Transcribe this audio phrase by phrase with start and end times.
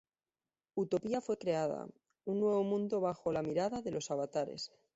[0.73, 1.87] Utopía fue creada,
[2.25, 4.71] un nuevo mundo bajo la mirada de los Avatares.